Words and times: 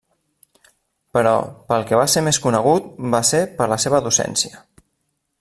Però 1.17 1.33
pel 1.71 1.85
que 1.91 1.99
va 2.01 2.07
ser 2.15 2.23
més 2.29 2.41
conegut 2.47 2.89
va 3.17 3.21
ser 3.33 3.43
per 3.61 3.69
la 3.75 3.79
seva 3.85 4.03
docència. 4.09 4.65